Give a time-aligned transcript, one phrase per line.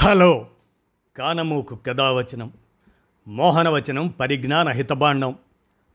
[0.00, 0.46] Hello.
[1.16, 2.52] కానమూకు కథావచనం
[3.28, 5.34] మోహనవచనం పరిజ్ఞాన హితబాండం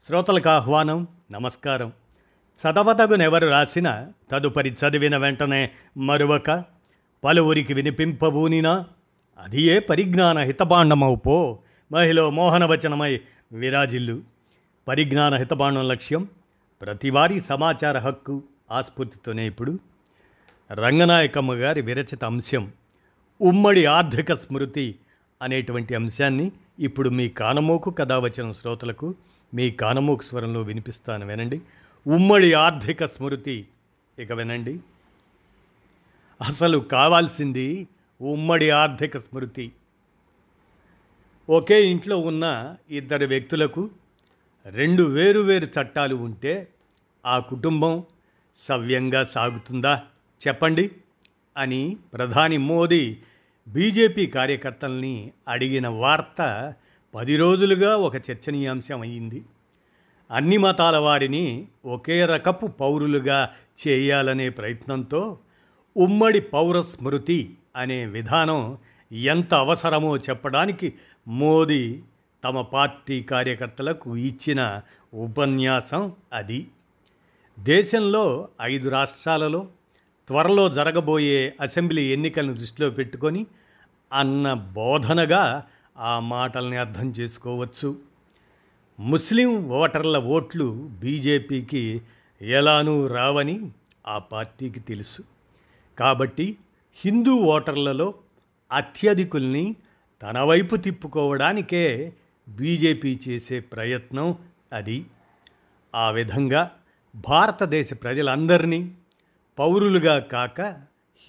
[0.07, 1.93] శ్రోతలకు ఆహ్వానం నమస్కారం.
[2.61, 6.63] చదవతగునెవరు రాసిన తదుపరి చదివిన వెంటనే మరువక
[7.23, 8.85] పలువురికి వినిపింపబూనినా
[9.39, 11.59] అది ఏ పరిజ్ఞాన హితభాండమవు
[11.91, 14.21] మహిళ మోహనవచనమై విరాజిల్లు.
[14.87, 16.27] పరిజ్ఞాన హితబాండం లక్ష్యం
[16.81, 19.79] ప్రతివారీ సమాచార హక్కు ఆస్ఫూర్తితోనే ఇప్పుడు.
[20.71, 22.71] రంగనాయకమ్మ గారి విరచిత అంశం
[23.41, 24.95] ఉమ్మడి ఆర్థిక స్మృతి
[25.41, 29.15] అనేటువంటి అంశాన్ని ఇప్పుడు మీ కానమోకు కథావచన శ్రోతలకు
[29.53, 31.61] మీ కానమోకు స్వరంలో వినిపిస్తాను వినండి.
[32.07, 33.67] ఉమ్మడి ఆర్థిక స్మృతి
[34.19, 34.79] ఇక వినండి.
[36.41, 37.87] అసలు కావాల్సింది
[38.21, 39.71] ఉమ్మడి ఆర్థిక స్మృతి.
[41.49, 43.89] ఒకే ఇంట్లో ఉన్న ఇద్దరు వ్యక్తులకు
[44.65, 46.67] రెండు వేరువేరు చట్టాలు ఉంటే
[47.25, 48.03] ఆ కుటుంబం
[48.67, 50.01] సవ్యంగా సాగుతుందా?
[50.47, 50.91] చెప్పండి.
[51.57, 53.17] అని ప్రధాని మోదీ
[53.67, 56.73] బీజేపీ కార్యకర్తల్ని అడిగిన వార్త
[57.15, 59.43] పది రోజులుగా ఒక చర్చనీయాంశం అయ్యింది.
[60.31, 63.49] అన్ని మతాల వారిని ఒకే రకపు పౌరులుగా
[63.87, 65.37] చేయాలనే ప్రయత్నంతో
[65.97, 68.77] ఉమ్మడి పౌర స్మృతి అనే విధానం
[69.11, 70.93] ఎంత అవసరమో చెప్పడానికి
[71.27, 72.01] మోదీ
[72.43, 74.81] తమ పార్టీ కార్యకర్తలకు ఇచ్చిన
[75.13, 76.67] ఉపన్యాసం అది.
[77.59, 79.67] దేశంలో ఐదు రాష్ట్రాలలో
[80.27, 83.45] త్వరలో జరగబోయే అసెంబ్లీ ఎన్నికలను దృష్టిలో పెట్టుకొని
[84.13, 85.63] అన్న బోధనగా
[85.97, 87.97] ఆ మాటల్ని అర్థం చేసుకోవచ్చు.
[88.99, 92.01] ముస్లిం ఓటర్ల ఓట్లు బీజేపీకి
[92.41, 93.71] ఎలానూ రావని
[94.07, 95.21] ఆ పార్టీకి తెలుసు.
[95.99, 96.57] కాబట్టి
[96.95, 98.13] హిందూ ఓటర్లలో
[98.71, 99.75] అత్యధికుల్ని
[100.23, 102.13] తన వైపు తిప్పుకోవడానికే
[102.49, 104.37] బీజేపీ చేసే ప్రయత్నం
[104.73, 105.05] అది.
[105.95, 106.71] ఆ విధంగా
[107.15, 108.91] భారతదేశ ప్రజలందరినీ
[109.59, 110.61] పౌరులుగా కాక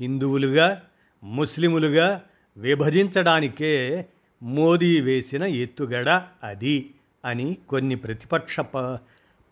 [0.00, 0.82] హిందువులుగా
[1.24, 2.22] ముస్లిములుగా
[2.56, 4.06] విభజించడానికే
[4.42, 6.90] మోదీ వేసిన ఎత్తుగడ అది
[7.24, 8.60] అని కొన్ని ప్రతిపక్ష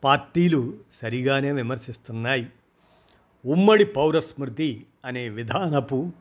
[0.05, 2.47] పార్టీలు సరిగానే విమర్శిస్తున్నాయి.
[3.47, 6.13] ఉమ్మడి పౌరస్మృతి అనే విధానపు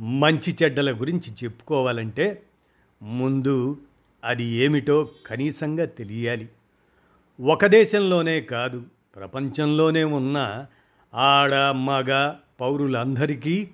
[0.00, 2.42] మంచి చెడ్డల గురించి చెప్పుకోవాలంటే
[3.02, 3.76] ముందు
[4.24, 6.48] అది ఏమిటో కనీసంగా తెలియాలి.
[7.42, 8.82] ఒక దేశంలోనే కాదు
[9.16, 10.66] ప్రపంచంలోనే ఉన్న
[11.14, 13.68] ఆడ మగ పౌరులందరికీ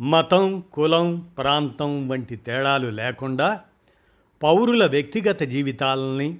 [0.00, 3.60] మతం కులం ప్రాంతం వంటి తేడాలు లేకుండా
[4.42, 6.38] పౌరుల వ్యక్తిగత జీవితాలని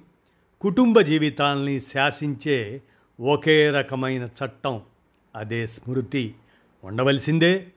[0.61, 2.81] కుటుంబ జీవితాలని శాసించే
[3.21, 4.81] ఒకే రకమైన చట్టం
[5.35, 6.35] అదే స్మృతి.
[6.83, 7.67] ఉండవలసిందే.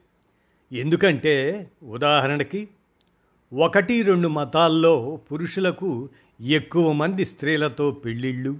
[0.73, 2.67] ఎందుకంటే ఉదాహరణకి
[3.53, 6.09] ఒకటి రెండు మతాల్లో పురుషులకు
[6.41, 8.57] ఎక్కువ మంది స్త్రీలతో పెళ్ళిళ్ళు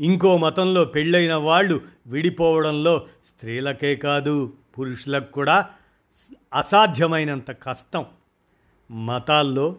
[0.00, 3.06] ఇంకో మతంలో పెళ్ళైన వాళ్ళు విడిపోవడంలో
[3.40, 5.68] స్త్రీలకే కాదు పురుషులకు కూడా
[6.54, 8.04] అసాధ్యమైనంత కష్టం.
[8.90, 9.76] మతాల్లో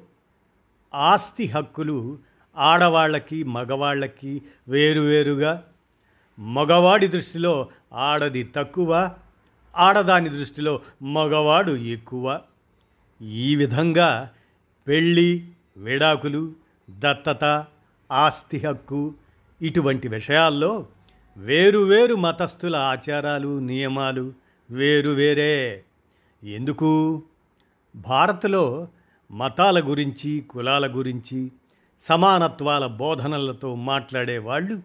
[0.94, 2.20] ఆస్తి హక్కులు
[2.58, 5.64] ఆడవాళ్ళకి మగవాళ్ళకి వేరువేరుగా
[6.40, 9.12] మగవాడి దృష్టిలో ఆడది తక్కువ
[9.76, 12.42] ఆడదాని దృష్టిలో మగవాడు ఎక్కువ.
[13.22, 14.32] ఈ విధంగా
[14.88, 15.48] పెళ్ళి
[15.78, 16.54] విడాకులు
[16.90, 17.66] దత్తత
[18.12, 19.14] ఆస్తి హక్కు
[19.62, 20.88] ఇటువంటి విషయాల్లో
[21.38, 24.34] వేరువేరు మతస్థుల ఆచారాలు నియమాలు
[24.72, 25.84] వేరువేరే
[26.44, 27.24] ఎందుకు?
[27.96, 28.88] భారత్లో
[29.32, 31.52] మతాల గురించి కులాల గురించి
[32.00, 34.82] సమానత్వాల బోధనలతో మాట్లాడే వాళ్ళు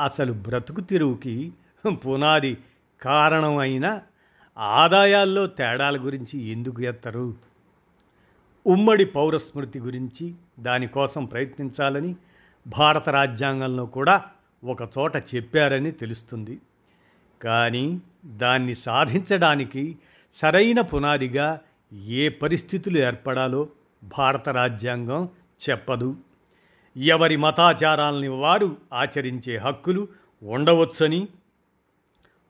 [0.00, 1.52] అసలు బ్రతుకు తిరుగుకి
[1.92, 2.56] పునాది
[3.02, 3.82] కారణం
[4.58, 7.34] ఆదాయాల్లో తేడాల గురించి ఎందుకు ఎత్తరు?
[8.66, 12.16] ఉమ్మడి పౌరస్మృతి గురించి దానికోసం ప్రయత్నించాలని
[12.66, 14.22] భారత రాజ్యాంగంలో కూడా
[14.64, 16.58] ఒక చోట చెప్పారని తెలుస్తుంది.
[17.42, 19.96] కానీ దాన్ని సాధించడానికి
[20.34, 21.60] సరైన పునాదిగా
[21.92, 23.68] ఏ పరిస్థితులు ఏర్పడాలో
[24.04, 25.28] భారత రాజ్యాంగం
[25.70, 26.16] చెప్పదు.
[26.96, 30.08] ఎవరి మతాచారాలని వారు ఆచరించే హక్కులు
[30.42, 31.28] ఉండవచ్చని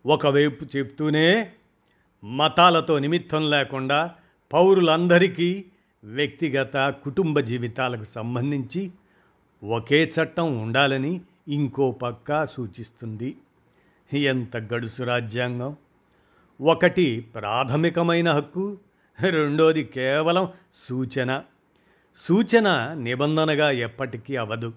[0.07, 1.51] ఒకవైపు చెప్తూనే
[2.25, 4.15] మతాలతో నిమిత్తం లేకుండా
[4.53, 5.65] పౌరులందరికీ
[6.05, 8.91] వ్యక్తిగత కుటుంబ జీవితాలకు సంబంధించి
[9.65, 13.37] ఒకే చట్టం ఉండాలని ఇంకో పక్క సూచిస్తుంది.
[14.14, 15.76] ఎంత గడుసు రాజ్యాంగం?
[16.61, 18.79] ఒకటి ప్రాథమికమైన హక్కు
[19.31, 20.49] రెండోది కేవలం
[20.88, 21.43] సూచన.
[22.29, 24.73] సూచన నిబంధనగా ఎప్పటికీ అవదు.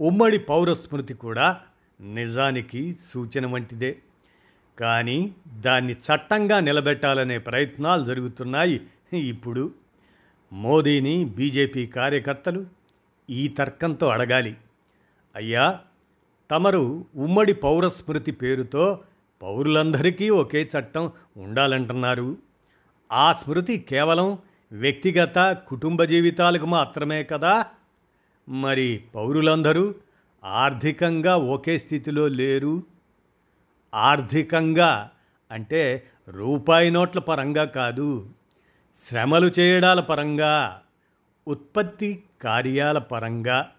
[0.00, 1.60] ఉమ్మడి పౌరస్మృతి కూడా
[2.00, 3.98] నిజానికి సూచన వంటిదే.
[4.80, 8.80] కానీ దాన్ని చట్టంగా నిలబెట్టాలనే ప్రయత్నాలు జరుగుతున్నాయి
[9.12, 9.72] ఇప్పుడు.
[10.52, 12.66] మోదీని బీజేపీ కార్యకర్తలు
[13.30, 14.56] ఈ తర్కంతో అడగాలి.
[15.36, 15.80] అయ్యా
[16.50, 19.00] తమరు ఉమ్మడి పౌరస్మృతి పేరుతో
[19.42, 22.36] పౌరులందరికీ ఒకే చట్టం ఉండాలంటున్నారు.
[23.12, 24.38] ఆ స్మృతి కేవలం
[24.72, 27.66] వ్యక్తిగత కుటుంబ జీవితాలకు మాత్రమే కదా?
[28.48, 29.94] మరి పౌరులందరూ
[30.44, 32.82] ఆర్థికంగా ఒకే స్థితిలో లేరు?
[33.94, 35.10] ఆర్థికంగా
[35.50, 38.28] అంటే రూపాయి నోట్ల పరంగా కాదు
[39.08, 40.80] శ్రమలు చేయడాల పరంగా
[41.48, 43.70] ఉత్పత్తి కార్యాల పరంగా.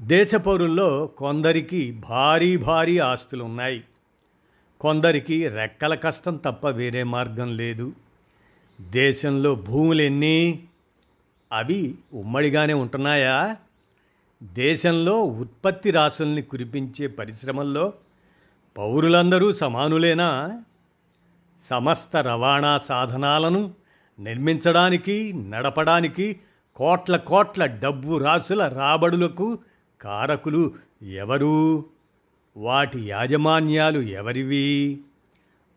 [0.00, 3.84] దేశ పౌరుల్లో కొందరికి భారీ భారీ ఆస్తులు ఉన్నాయి
[4.80, 7.92] కొందరికి రెక్కల కష్టం తప్ప వేరే మార్గం లేదు.
[8.80, 10.62] దేశంలో భూములు ఎన్ని?
[11.52, 13.56] అవి ఉమ్మడిగానే ఉంటున్నాయా?
[14.42, 17.92] దేశంలో ఉత్పత్తి రాసుల్ని కురిపించే పరిశ్రమల్లో
[18.78, 20.62] పౌరులందరూ సమానులేనా?
[21.70, 23.74] సమస్త రవాణా సాధనాలను
[24.18, 26.40] నిర్మించడానికి నడపడానికి
[26.76, 29.58] కోట్ల కోట్ల డబ్బు రాసుల రాబడులకు
[30.00, 31.84] కారకులు ఎవరు?
[32.56, 35.00] వాటి యాజమాన్యాలు ఎవరివి?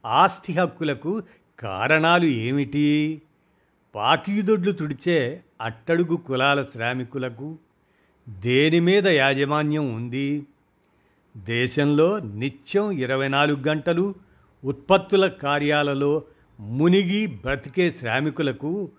[0.05, 1.23] ఆస్తి హక్కులకు
[1.59, 3.21] కారణాలు ఏమిటి?
[3.95, 7.57] పాకీదొడ్లు తుడిచే అట్టడుగు కులాల శ్రామికులకు
[8.29, 10.45] దేని మీద యాజమాన్యం ఉంది?
[11.37, 14.15] దేశంలో నిత్యం ఇరవై నాలుగు గంటలు
[14.65, 16.23] ఉత్పత్తుల కార్యాలలో
[16.59, 18.91] మునిగి బ్రతికే శ్రామికులకు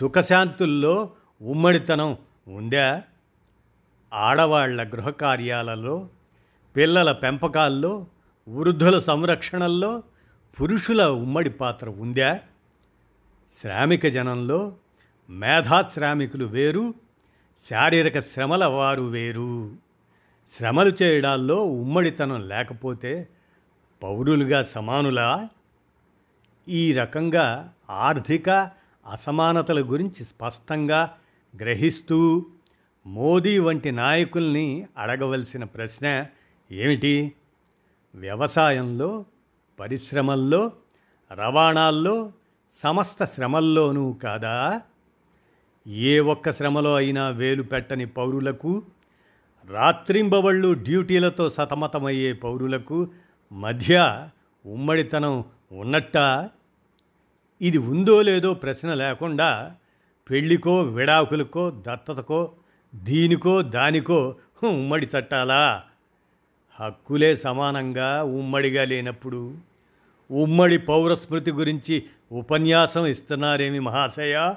[0.00, 1.10] సుఖశాంతుల్లో
[1.42, 2.16] ఉమ్మడితనం
[2.48, 3.02] ఉందా?
[4.12, 6.08] ఆడవాళ్ళ గృహకార్యాలలో
[6.76, 8.06] పిల్లల పెంపకాల్లో
[8.48, 10.02] వృద్ధుల సంరక్షణల్లో
[10.60, 12.40] పురుషుల ఉమ్మడి పాత్ర ఉందా?
[13.60, 14.76] శ్రామిక జనంలో
[15.30, 16.94] మేధాశ్రామికులు వేరు
[17.70, 19.76] శారీరక శ్రమల వారు వేరు.
[20.58, 23.28] శ్రమలు చేయడాల్లో ఉమ్మడితనం లేకపోతే
[24.02, 25.48] పౌరులుగా సమానులా?
[26.68, 28.50] ఈ రకంగా ఆర్థిక
[29.12, 31.12] అసమానతల గురించి స్పష్టంగా
[31.56, 32.46] గ్రహిస్తూ
[33.08, 36.26] మోదీ వంటి నాయకుల్ని అడగవలసిన ప్రశ్న
[36.72, 37.32] ఏమిటి?
[38.14, 39.24] వ్యవసాయంలో
[39.80, 40.72] పరిశ్రమల్లో
[41.34, 42.32] రవాణాల్లో
[42.82, 44.80] సమస్త శ్రమల్లోనూ కాదా?
[45.86, 48.82] ఏ ఒక్క శ్రమలో అయినా వేలు పెట్టని పౌరులకు
[49.66, 53.08] రాత్రింబవళ్ళు డ్యూటీలతో సతమతమయ్యే పౌరులకు
[53.52, 54.28] మధ్య
[54.66, 56.50] ఉమ్మడితనం ఉన్నట్టా?
[57.60, 59.74] ఇది ఉందో లేదో ప్రశ్న లేకుండా
[60.30, 62.52] పెళ్ళికో విడాకులకో దత్తతకో
[62.94, 65.82] దీనికో దానికో ఉమ్మడి చట్టాలా?
[66.80, 69.54] హక్కులే సమానంగా ఉమ్మడిగా లేనప్పుడు
[70.30, 74.54] ఉమ్మడి పౌరస్మృతి గురించి ఉపన్యాసం ఇస్తున్నారేమి మహాశయ?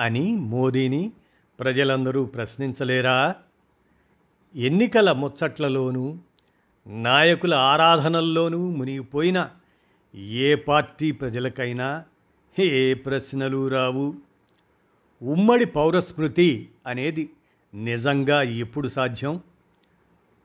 [0.00, 1.12] అని మోదీని
[1.60, 3.34] ప్రజలందరూ ప్రశ్నించలేరా?
[4.56, 6.18] ఎన్నికల ముచ్చట్లలోనూ
[6.86, 9.50] నాయకుల ఆరాధనల్లోనూ మునిగిపోయిన
[10.14, 12.04] ఏ పార్టీ ప్రజలకైనా
[12.58, 14.14] ఏ ప్రశ్నలు రావు.
[15.22, 17.30] ఉమ్మడి పౌరస్మృతి అనేది
[17.74, 19.40] నిజంగా ఎప్పుడు సాధ్యం?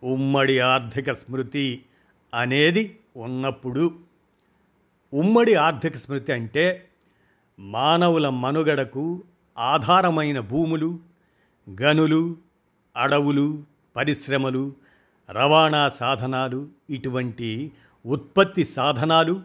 [0.04, 1.84] ఉమ్మడి ఆర్థిక స్మృతి
[2.34, 4.00] అనేది ఉన్నప్పుడు.
[5.14, 6.90] ఉమ్మడి ఆర్థిక స్మృతి అంటే
[7.60, 9.24] మానవుల మనుగడకు
[9.58, 11.00] ఆధారమైన భూములు
[11.82, 12.38] గనులు
[12.96, 13.64] అడవులు
[13.96, 14.74] పరిశ్రమలు
[15.30, 17.72] రవాణా సాధనాలు ఇటువంటి
[18.06, 19.42] ఉత్పత్తి సాధనాలు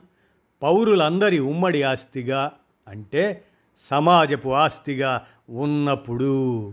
[0.62, 2.52] పౌరులందరి ఉమ్మడి ఆస్తిగా
[2.88, 3.44] అంటే
[3.90, 6.72] సమాజపు ఆస్తిగా ఉన్నప్పుడు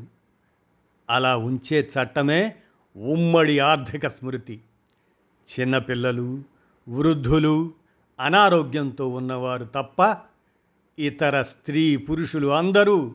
[1.10, 2.56] అలా ఉంచే చట్టమే
[2.98, 4.62] ఉమ్మడి ఆర్థిక స్మృతి.
[5.50, 6.44] చిన్నపిల్లలు
[6.90, 7.74] వృద్ధులు
[8.20, 10.18] అనారోగ్యంతో ఉన్నవారు తప్ప
[11.00, 13.14] ఇతర స్త్రీ పురుషులు అందరూ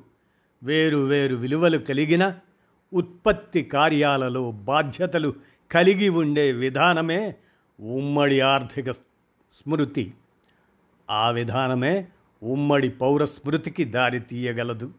[0.63, 2.35] వేరు వేరు విలువలు కలిగిన
[2.93, 5.35] ఉత్పత్తి కార్యాలలో బాధ్యతలు
[5.71, 7.35] కలిగి ఉండే విధానమే
[7.81, 10.15] ఉమ్మడి ఆర్థిక స్మృతి.
[11.11, 12.09] ఆ విధానమే
[12.43, 14.91] ఉమ్మడి పౌర స్మృతికి దారి తీయగలదు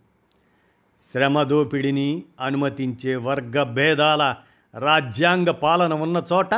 [1.11, 4.35] శ్రమ దోపిడిని అనుమతించే వర్గ భేదాల
[4.79, 6.55] రాజ్యాంగ పాలన ఉన్న చోట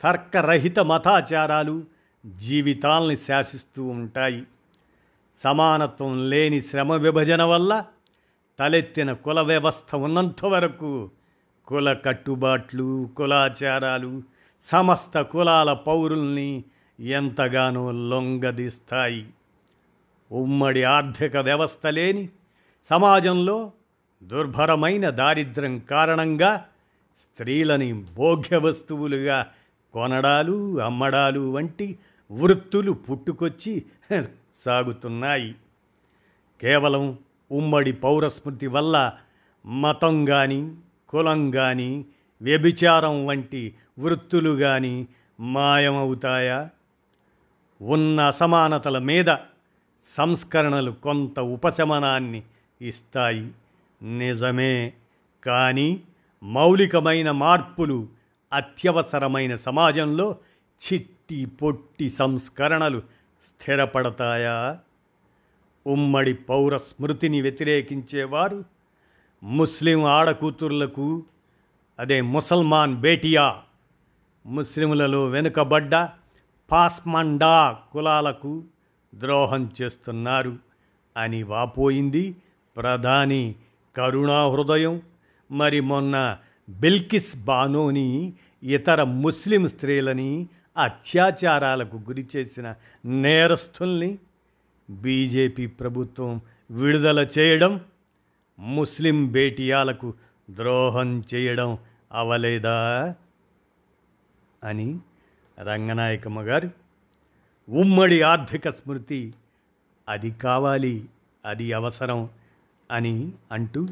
[0.00, 1.84] తర్కరహిత మతాచారాలు
[2.26, 4.42] జీవితాల్ని శాసిస్తూ ఉంటాయి.
[5.36, 7.84] సమానత్వం లేని శ్రమ విభజన వల్ల
[8.58, 11.10] తలెత్తిన కుల వ్యవస్థ ఉన్నంత వరకు
[11.66, 14.22] కుల కట్టుబాట్లు కులాచారాలు
[14.62, 16.64] సమస్త కులాల పౌరుల్ని
[17.00, 19.26] ఎంతగానో లొంగదీస్తాయి.
[20.34, 22.28] ఉమ్మడి ఆర్థిక వ్యవస్థ లేని
[22.90, 23.72] సమాజంలో
[24.22, 26.64] దుర్భరమైన దారిద్ర్యం కారణంగా
[27.20, 29.46] స్త్రీలని భోగ్య వస్తువులుగా
[29.92, 31.98] కొనడాలు అమ్మడాలు వంటి
[32.32, 33.82] వృత్తులు పుట్టుకొచ్చి
[34.64, 35.54] సాగుతున్నాయి.
[36.60, 37.18] కేవలం
[37.52, 39.12] ఉమ్మడి పౌరస్మృతి వల్ల
[39.66, 40.74] మతం కానీ
[41.08, 42.04] కులం కానీ
[42.42, 45.08] వ్యభిచారం వంటి వృత్తులు కానీ
[45.40, 46.70] మాయమవుతాయా?
[47.82, 49.30] ఉన్న అసమానతల మీద
[50.16, 52.42] సంస్కరణలు కొంత ఉపశమనాన్ని
[52.80, 53.50] ఇస్తాయి.
[54.18, 54.92] నిజమే.
[55.44, 56.02] కానీ
[56.42, 58.08] మౌలికమైన మార్పులు
[58.52, 60.36] అత్యవసరమైన సమాజంలో
[60.84, 62.98] చిట్టి పొట్టి సంస్కరణలు
[63.46, 64.78] స్థిరపడతాయా?
[65.86, 68.64] ఉమ్మడి పౌర స్మృతిని వ్యతిరేకించేవారు
[69.42, 71.24] ముస్లిం ఆడకూతుర్లకు
[71.98, 73.62] అదే ముసల్మాన్ బేటియా
[74.46, 76.08] ముస్లింలలో వెనుకబడ్డ
[76.72, 78.64] పాస్మండా కులాలకు
[79.18, 80.56] ద్రోహం చేస్తున్నారు
[81.16, 82.36] అని వాపోయింది
[82.76, 83.54] ప్రధాని
[83.96, 85.02] కరుణా హృదయం
[85.50, 90.46] మరి మొన్న బిల్కిస్ బానోని ఇతర ముస్లిం స్త్రీలని
[90.78, 94.18] అత్యాచారాలకు గురి చేసిన నేరస్తుల్ని
[94.90, 96.40] బీజేపీ ప్రభుత్వం
[96.70, 97.80] విడుదల చేయడం
[98.58, 100.14] ముస్లిం బేటియాలకు
[100.50, 101.78] ద్రోహం చేయడం
[102.12, 102.78] అవలేదా?
[104.64, 104.98] అని
[105.60, 106.70] రంగనాయకమ్మ గారు
[107.68, 109.34] ఉమ్మడి ఆర్థిక స్మృతి.
[110.08, 111.08] అది కావాలి
[111.46, 112.30] అది అవసరం
[112.90, 113.86] అని అంటూ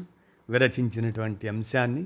[0.49, 2.05] విరచించినటువంటి అంశాన్ని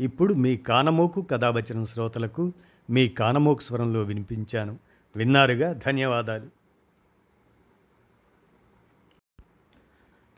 [0.00, 2.52] ఇప్పుడు మీ కానమోకు కథావచనం శ్రోతలకు
[2.90, 4.78] మీ కానమోకు స్వరంలో వినిపించాను.
[5.16, 5.72] విన్నారుగా?
[5.72, 6.46] ధన్యవాదాలు.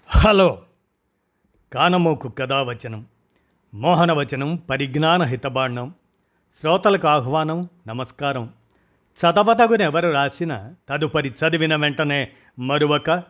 [0.08, 0.62] హలో.
[1.72, 3.06] కానమోకు కథావచనం
[3.74, 5.94] మోహనవచనం పరిజ్ఞాన హితబాండం
[6.60, 8.50] శ్రోతలకు ఆహ్వానం నమస్కారం.
[9.14, 10.74] చదవతగునెవరు రాసిన?
[10.88, 12.28] తదుపరి చదివిన వెంటనే
[12.58, 13.22] మరువక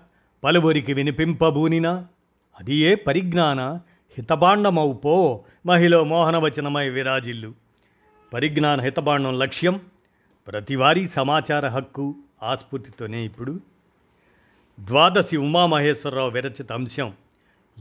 [0.45, 2.07] పలువురికి వినిపింపబూనినా?
[2.61, 3.61] అది ఏ పరిజ్ఞాన?
[4.19, 7.55] హితబాండమవు మహిళ మోహనవచనమై విరాజిల్లు.
[8.33, 9.81] పరిజ్ఞాన హితబాండం లక్ష్యం
[10.49, 13.61] ప్రతివారీ సమాచార హక్కు ఆస్ఫూర్తితోనే ఇప్పుడు.
[14.81, 17.12] ద్వాదశి ఉమామహేశ్వరరావు విరచిత అంశం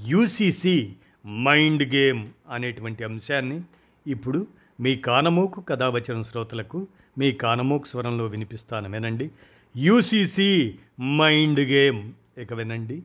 [0.07, 0.93] యూసీసీ
[1.27, 3.61] మైండ్ గేమ్ అనేటువంటి అంశాన్ని
[4.07, 4.47] ఇప్పుడు
[4.79, 6.87] మీ కానమోకు కథావచన శ్రోతలకు
[7.17, 9.31] మీ కానమోకు స్వరంలో వినిపిస్తాను వినండి
[9.77, 12.13] యూసీసీ మైండ్ గేమ్.
[12.37, 13.03] ఇక వినండి.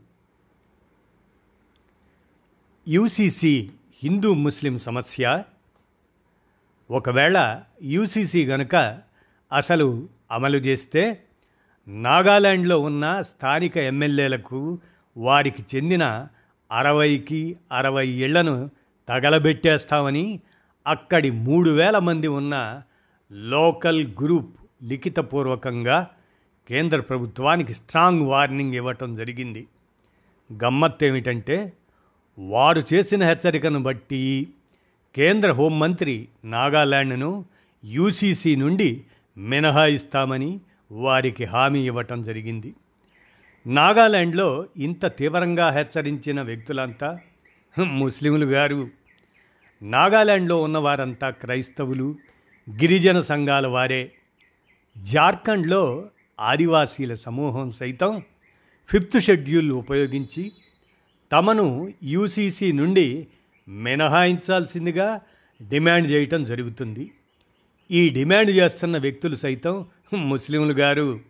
[2.89, 3.71] యూసీసీ
[4.03, 5.43] హిందూ ముస్లిం సమస్య.
[6.91, 9.01] ఒకవేళ యూసీసీ గనుక
[9.53, 11.25] అసలు అమలు చేస్తే
[11.89, 14.79] నాగాలాండ్లో ఉన్న స్థానిక ఎమ్మెల్యేలకు
[15.17, 16.27] వారికి చెందిన
[16.73, 18.71] అరవైకి అరవై ఇళ్ళను
[19.09, 20.41] తగలబెట్టేస్తామని
[20.89, 22.83] అక్కడి మూడు వేల మంది ఉన్న
[23.33, 26.09] లోకల్ గ్రూప్ లిఖితపూర్వకంగా
[26.69, 29.67] కేంద్ర ప్రభుత్వానికి స్ట్రాంగ్ వార్నింగ్ ఇవ్వటం జరిగింది.
[30.65, 31.73] గమ్మత్ ఏమిటంటే
[32.39, 34.49] వారు చేసిన హెచ్చరికను బట్టి
[35.15, 37.45] కేంద్ర హోంమంత్రి నాగాలాండ్ను
[37.85, 39.05] యూసీసీ నుండి
[39.39, 40.61] మినహాయిస్తామని
[40.93, 42.75] వారికి హామీ ఇవ్వటం జరిగింది.
[43.67, 47.19] నాగాలాండ్లో ఇంత తీవ్రంగా హెచ్చరించిన వ్యక్తులంతా
[47.79, 48.89] ముస్లింలు గారు
[49.83, 52.17] నాగాలాండ్లో ఉన్నవారంతా క్రైస్తవులు
[52.71, 54.13] గిరిజన సంఘాల వారే.
[54.99, 56.09] జార్ఖండ్లో
[56.41, 58.23] ఆదివాసీల సమూహం సైతం
[58.89, 60.53] ఫిఫ్త్ షెడ్యూల్ ఉపయోగించి
[61.33, 63.27] తమను యూసీసీ నుండి
[63.69, 65.21] మినహాయించాల్సిందిగా
[65.63, 67.11] డిమాండ్ చేయటం జరుగుతుంది.
[67.91, 71.21] ఈ డిమాండ్ చేస్తున్న వ్యక్తులు సైతం ముస్లింలు గారు.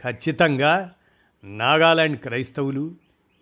[0.00, 0.92] ఖచ్చితంగా
[1.44, 2.94] నాగాలాండ్ క్రైస్తవులు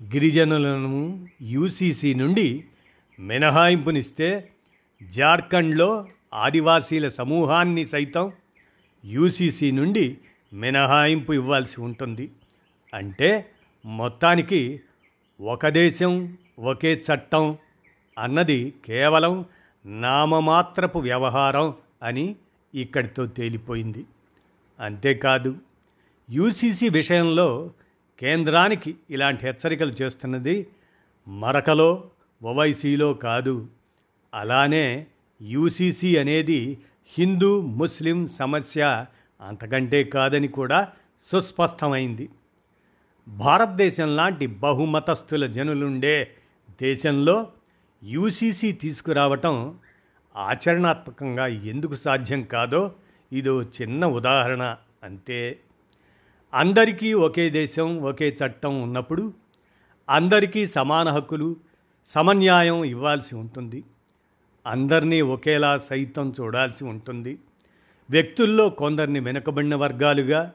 [0.02, 2.64] గిరిజనులను యూసీసీ నుండి
[3.22, 4.50] మినహాయింపునిస్తే
[5.02, 8.32] జార్ఖండ్లో ఆదివాసీల సమూహాన్ని సైతం
[9.04, 10.18] యూసీసీ నుండి
[10.52, 12.30] మినహాయింపు ఇవ్వాల్సి ఉంటుంది.
[12.94, 13.50] అంటే
[13.84, 14.80] మొత్తానికి
[15.40, 17.58] ఒక దేశం ఒకే చట్టం
[18.18, 19.44] అన్నది కేవలం
[19.86, 22.36] నామమాత్రపు వ్యవహారం అని
[22.74, 24.04] ఇక్కడితో తేలిపోయింది.
[24.80, 25.56] అంతేకాదు
[26.30, 27.70] యూసీసీ విషయంలో
[28.20, 30.66] కేంద్రానికి ఇలాంటి హెచ్చరికలు చేస్తున్నది
[31.28, 32.10] మరకలో
[32.42, 33.68] ఓవైసీలో కాదు.
[34.34, 35.06] అలానే
[35.42, 39.06] యూసీసీ అనేది హిందూ ముస్లిం సమస్య
[39.40, 40.92] అంతకంటే కాదని కూడా
[41.32, 42.28] సుస్పష్టమైంది.
[43.28, 46.30] భారతదేశం లాంటి బహుమతస్థుల జనులుండే
[46.82, 47.52] దేశంలో
[48.04, 49.78] యూసీసీ తీసుకురావటం
[50.36, 52.94] ఆచరణాత్మకంగా ఎందుకు సాధ్యం కాదో
[53.32, 55.60] ఇదో చిన్న ఉదాహరణ అంతే.
[56.54, 59.32] అందరికీ ఒకే దేశం ఒకే చట్టం ఉన్నప్పుడు
[60.10, 61.56] అందరికీ సమాన హక్కులు
[62.06, 63.84] సమన్యాయం ఇవ్వాల్సి ఉంటుంది.
[64.66, 67.38] అందరినీ ఒకేలా సైతం చూడాల్సి ఉంటుంది.
[68.10, 70.52] వ్యక్తుల్లో కొందరిని వెనుకబడిన వర్గాలుగా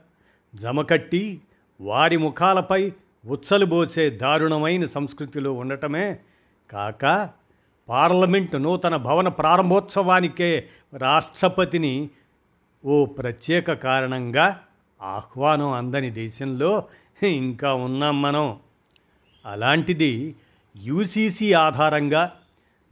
[0.56, 1.42] జమకట్టి
[1.82, 2.92] వారి ముఖాలపై
[3.26, 6.20] ఉచ్చలుబోసే దారుణమైన సంస్కృతిలో ఉండటమే
[6.72, 7.30] కాక
[7.90, 12.10] పార్లమెంట్ నూతన భవన ప్రారంభోత్సవానికే రాష్ట్రపతిని
[12.86, 14.60] ఓ ప్రత్యేక కారణంగా
[15.02, 16.84] ఆహ్వానం అందని దేశంలో
[17.24, 18.60] ఇంకా ఉన్నాం మనం.
[19.46, 20.36] అలాంటిది
[20.78, 22.32] యూసీసీ ఆధారంగా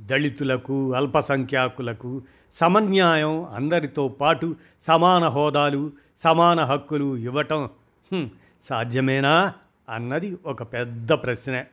[0.01, 2.21] దళితులకు అల్పసంఖ్యాకులకు
[2.53, 5.91] సమన్యాయం అందరితో పాటు సమాన హోదాలు
[6.23, 7.69] సమాన హక్కులు ఇవ్వటం
[8.63, 9.53] సాధ్యమేనా
[9.89, 11.63] అన్నది ఒక పెద్ద ప్రశ్న.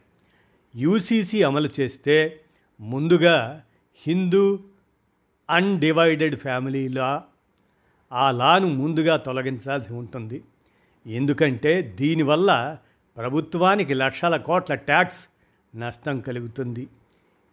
[0.77, 2.41] యూసీసీ అమలు చేస్తే
[2.81, 3.63] ముందుగా
[4.07, 4.59] హిందూ
[5.51, 7.25] అన్డివైడెడ్ ఫ్యామిలీలా
[8.13, 10.43] ఆ లాను ముందుగా తొలగించాల్సి ఉంటుంది.
[11.07, 12.77] ఎందుకంటే దీనివల్ల
[13.17, 15.27] ప్రభుత్వానికి లక్షల కోట్ల ట్యాక్స్
[15.75, 16.89] నష్టం కలుగుతుంది.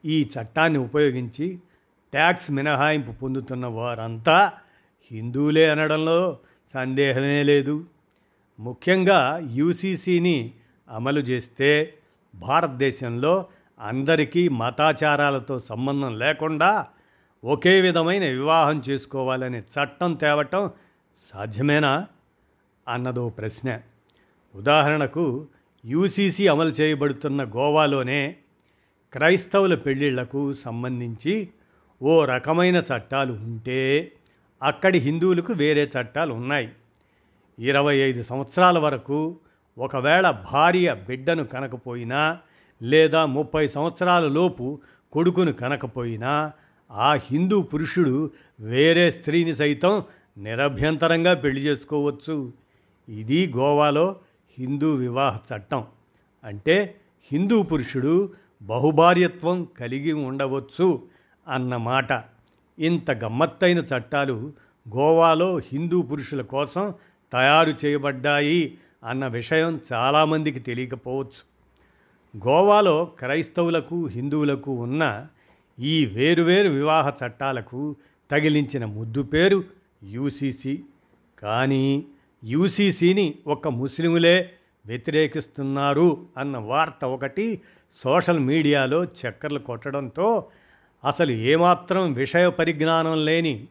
[0.06, 1.60] ఈ చట్టాన్ని ఉపయోగించి
[2.12, 4.52] ట్యాక్స్ మినహాయింపు పొందుతున్న వారంతా
[5.12, 6.38] హిందువులే అనడంలో
[6.74, 7.86] సందేహమే లేదు.
[8.60, 10.52] ముఖ్యంగా యూసీసీని
[10.90, 11.94] అమలు చేస్తే
[12.36, 13.46] భారతదేశంలో
[13.80, 16.88] అందరికీ మతాచారాలతో సంబంధం లేకుండా
[17.44, 20.72] ఒకే విధమైన వివాహం చేసుకోవాలనే చట్టం తేవటం
[21.20, 22.08] సాధ్యమేనా?
[22.88, 23.82] అన్నదో ప్రశ్న.
[24.56, 25.48] ఉదాహరణకు
[25.86, 28.36] యూసీసీ అమలు చేయబడుతున్న గోవాలోనే
[29.14, 31.50] క్రైస్తవుల పెళ్ళిళ్ళకు సంబంధించి
[32.02, 34.12] ఓ రకమైన చట్టాలు ఉంటే
[34.64, 36.70] అక్కడి హిందువులకు వేరే చట్టాలు ఉన్నాయి.
[37.60, 39.40] ఇరవై ఐదు సంవత్సరాల వరకు
[39.78, 42.40] ఒకవేళ భార్య బిడ్డను కనకపోయినా
[42.82, 44.80] లేదా ముప్పై సంవత్సరాల లోపు
[45.12, 46.52] కొడుకును కనకపోయినా
[46.92, 50.04] ఆ హిందూ పురుషుడు వేరే స్త్రీని సైతం
[50.38, 52.54] నిరభ్యంతరంగా పెళ్ళి చేసుకోవచ్చు.
[53.10, 54.16] ఇది గోవాలో
[54.60, 55.84] హిందూ వివాహ చట్టం
[56.44, 56.96] అంటే
[57.32, 61.08] హిందూ పురుషుడు బహుభార్యత్వం కలిగి ఉండవచ్చు
[61.48, 62.24] అన్నమాట
[62.80, 64.54] ఇంత గమ్మత్తైన చట్టాలు
[64.96, 66.94] గోవాలో హిందూ పురుషుల కోసం
[67.34, 71.42] తయారు చేయబడ్డాయి అన్న విషయం చాలామందికి తెలియకపోవచ్చు.
[72.38, 75.28] గోవాలో క్రైస్తవులకు హిందువులకు ఉన్న
[75.80, 77.96] ఈ వేరువేరు వివాహ చట్టాలకు
[78.32, 79.64] తగిలించిన ముద్దు పేరు
[80.04, 80.84] యూసీసీ
[81.44, 82.06] కానీ
[82.44, 84.52] యూసీసీని ఒక ముస్లిములే
[84.86, 87.62] వ్యతిరేకిస్తున్నారు అన్న వార్త ఒకటి
[87.96, 90.48] సోషల్ మీడియాలో చక్కర్లు కొట్టడంతో
[91.06, 93.68] అసలు ఏమాత్రం విషయ పరిజ్ఞానం లేని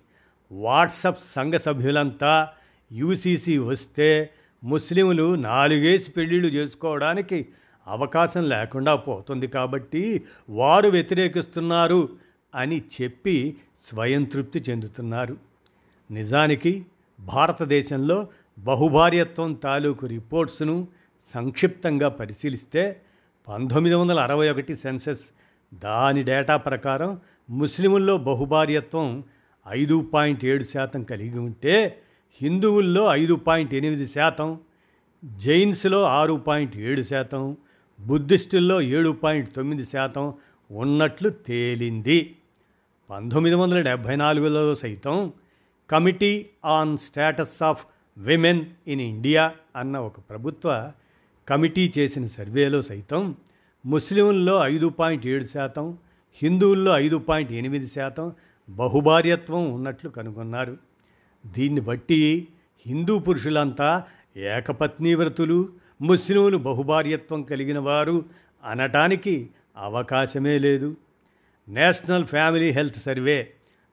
[0.52, 2.48] వాట్సప్ సంఘ సభ్యులంతా
[2.92, 4.30] యూసీసీ వస్తే
[4.64, 7.48] ముస్లింలు నాలుగేసి పెళ్ళిళ్ళు చేసుకోవడానికి
[7.86, 12.08] అవకాశం లేకుండా పోతుంది కాబట్టి వారు వ్యతిరేకిస్తున్నారు
[12.54, 15.36] అని చెప్పి స్వయం తృప్తి చెందుతున్నారు.
[16.10, 16.84] నిజానికి
[17.20, 20.88] భారతదేశంలో బహుభార్యత్వం తాలూకు రిపోర్ట్స్ను
[21.34, 23.00] సంక్షిప్తంగా పరిశీలిస్తే
[23.48, 25.20] పంతొమ్మిది వందల అరవై ఒకటి సెన్సెస్
[25.74, 29.24] దాని డేటా ప్రకారం ముస్లిముల్లో బహుభార్యత్వం
[29.68, 32.02] ఐదు పాయింట్ ఏడు శాతం కలిగి ఉంటే
[32.40, 34.60] హిందువుల్లో ఐదు పాయింట్ ఎనిమిది శాతం
[35.24, 37.56] జైన్స్లో ఆరు పాయింట్ ఏడు శాతం
[38.00, 40.34] బుద్ధిస్టుల్లో ఏడు పాయింట్ తొమ్మిది శాతం
[40.70, 42.36] ఉన్నట్లు తేలింది.
[43.10, 45.32] పంతొమ్మిది వందల డెబ్భై నాలుగులో సైతం
[45.90, 47.86] committee on status of
[48.18, 50.92] women in India అన్న ఒక ప్రభుత్వ
[51.48, 53.36] కమిటీ చేసిన సర్వేలో సైతం
[53.86, 55.98] ముస్లింల్లో ఐదు పాయింట్ ఏడు శాతం
[56.42, 58.32] హిందువుల్లో ఐదు పాయింట్ ఎనిమిది శాతం
[58.68, 60.76] బహుభార్యత్వం ఉన్నట్లు కనుగొన్నారు.
[61.46, 62.48] దీన్ని బట్టి
[62.86, 64.04] హిందూ పురుషులంతా
[64.36, 65.68] ఏకపత్నివ్రతులు
[66.00, 68.24] ముస్లింలు బహుభార్యత్వం కలిగిన వారు
[68.64, 70.96] అనటానికి అవకాశమే లేదు.
[71.68, 73.52] నేషనల్ ఫ్యామిలీ హెల్త్ సర్వే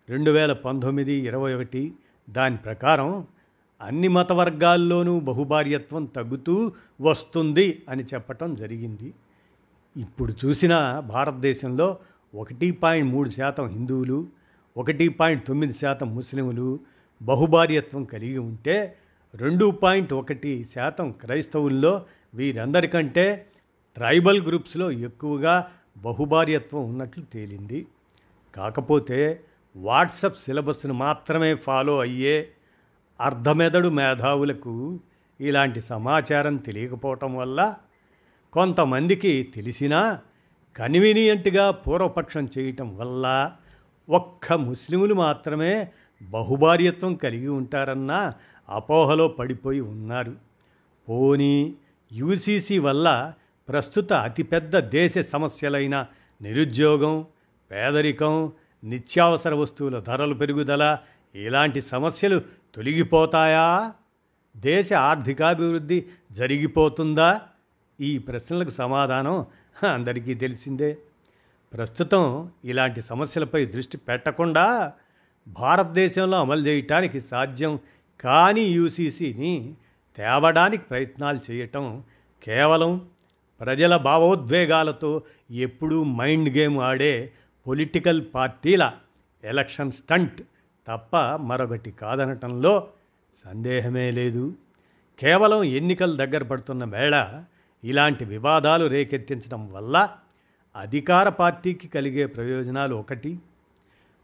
[0.10, 1.94] రెండు వేల పంతొమ్మిది ఇరవై ఒకటి
[2.30, 3.28] దాని ప్రకారం
[3.82, 9.14] అన్ని మత వర్గాల్లోనూ బహుభార్యత్వం తగ్గుతూ వస్తుంది అని చెప్పటం జరిగింది.
[9.98, 11.98] ఇప్పుడు చూసిన భారతదేశంలో
[12.36, 14.28] ఒకటి పాయింట్ మూడు శాతం హిందువులు
[14.78, 16.80] ఒకటి పాయింట్ తొమ్మిది శాతం ముస్లింలు
[17.22, 18.96] బహుభార్యత్వం కలిగి ఉంటే
[19.36, 23.48] రెండు పాయింట్ ఒకటి శాతం క్రైస్తవుల్లో వీరందరికంటే
[23.96, 27.88] ట్రైబల్ గ్రూప్స్లో ఎక్కువగా బహుభార్యత్వం ఉన్నట్లు తేలింది.
[28.56, 29.44] కాకపోతే
[29.76, 32.50] వాట్సప్ సిలబస్ను మాత్రమే ఫాలో అయ్యే
[33.22, 35.00] అర్ధమెదడు మేధావులకు
[35.42, 37.76] ఇలాంటి సమాచారం తెలియకపోవటం వల్ల
[38.54, 40.20] కొంతమందికి తెలిసినా
[40.76, 43.52] కన్వీనియంట్గా పూర్వపక్షం చేయటం వల్ల
[44.10, 48.34] ఒక్క ముస్లిములు మాత్రమే బహుభార్యత్వం కలిగి ఉంటారన్న
[48.70, 50.36] అపోహలో పడిపోయి ఉన్నారు.
[51.10, 51.74] పోనీ
[52.14, 53.34] యూసీసీ వల్ల
[53.70, 56.06] ప్రస్తుత అతిపెద్ద దేశ సమస్యలైన
[56.42, 57.26] నిరుద్యోగం
[57.72, 58.52] పేదరికం
[58.84, 60.98] నిత్యావసర వస్తువుల ధరలు పెరుగుదల
[61.36, 62.42] ఇలాంటి సమస్యలు
[62.76, 63.94] తొలగిపోతాయా?
[64.56, 67.42] దేశ ఆర్థికాభివృద్ధి జరిగిపోతుందా?
[68.00, 69.46] ఈ ప్రశ్నలకు సమాధానం
[69.90, 70.98] అందరికీ తెలిసిందే.
[71.74, 74.94] ప్రస్తుతం ఇలాంటి సమస్యలపై దృష్టి పెట్టకుండా
[75.48, 77.80] భారతదేశంలో అమలు చేయటానికి సాధ్యం
[78.20, 79.76] కాని యూసీసీని
[80.18, 82.04] తేవడానికి ప్రయత్నాలు చేయటం
[82.44, 83.08] కేవలం
[83.62, 87.32] ప్రజల భావోద్వేగాలతో ఎప్పుడూ మైండ్ గేమ్ ఆడే
[87.68, 88.92] పొలిటికల్ పార్టీల
[89.44, 90.42] ఎలక్షన్ స్టంట్
[90.88, 92.88] తప్ప మరొకటి కాదనటంలో
[93.46, 94.54] సందేహమే లేదు.
[95.20, 97.44] కేవలం ఎన్నికలు దగ్గర పడుతున్న వేళ
[97.84, 100.10] ఇలాంటి వివాదాలు రేకెత్తించడం వల్ల
[100.76, 103.38] అధికార పార్టీకి కలిగే ప్రయోజనాలు ఒకటి.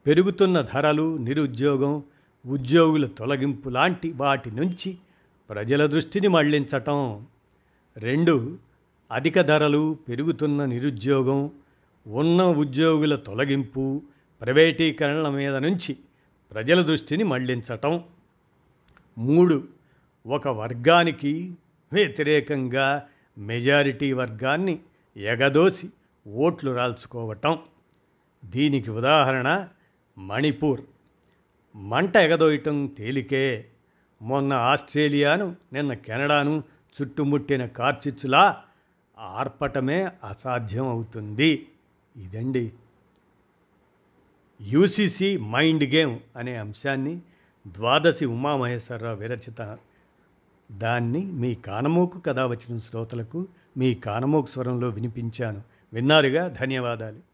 [0.05, 2.03] పెరుగుతున్న ధరలు నిరుద్యోగం
[2.45, 4.97] ఉద్యోగుల తొలగింపు లాంటి వాటి నుంచి
[5.49, 7.25] ప్రజల దృష్టిని మళ్ళించటం.
[7.97, 8.57] రెండు
[9.11, 11.51] అధిక ధరలు పెరుగుతున్న నిరుద్యోగం
[12.07, 14.01] ఉన్న ఉద్యోగుల తొలగింపు
[14.41, 15.97] ప్రైవేటీకరణల మీద నుంచి
[16.51, 18.03] ప్రజల దృష్టిని మళ్ళించటం.
[19.17, 19.67] మూడు
[20.25, 21.53] ఒక వర్గానికి
[21.93, 24.79] వ్యతిరేకంగా మెజారిటీ వర్గాన్ని
[25.17, 25.89] ఎగదోసి
[26.27, 27.59] ఓట్లు రాల్చుకోవటం.
[28.45, 29.67] దీనికి ఉదాహరణ
[30.17, 30.81] మణిపూర్.
[31.75, 33.67] మంట ఎగదోయటం తేలికే.
[34.21, 36.63] మొన్న ఆస్ట్రేలియాను నిన్న కెనడాను
[37.01, 38.63] చుట్టుముట్టిన కార్చిచ్చులా
[39.19, 41.67] ఆర్పటమే అసాధ్యం అవుతుంది
[42.17, 42.73] ఇదండి
[44.61, 47.19] యూసీసీ మైండ్ గేమ్ అనే అంశాన్ని
[47.67, 49.77] ద్వాదశి ఉమామహేశ్వరరావు విరచిత.
[50.71, 53.47] దాన్ని మీ కానమోకు కథ వచ్చిన శ్రోతలకు
[53.77, 55.61] మీ కానమోకు స్వరంలో వినిపించాను.
[55.93, 56.47] విన్నారుగా?
[56.47, 57.30] ధన్యవాదాలు.